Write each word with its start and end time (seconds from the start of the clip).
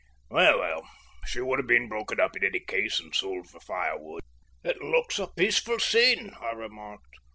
Well, 0.31 0.57
well, 0.57 0.89
she 1.27 1.41
would 1.41 1.59
have 1.59 1.67
been 1.67 1.87
broken 1.87 2.19
up 2.19 2.35
in 2.35 2.43
any 2.43 2.61
case, 2.61 2.99
and 2.99 3.13
sold 3.13 3.47
for 3.51 3.59
firewood." 3.59 4.21
"It 4.63 4.81
looks 4.81 5.19
a 5.19 5.27
peaceful 5.27 5.77
scene," 5.77 6.31
I 6.41 6.53
remarked. 6.53 7.19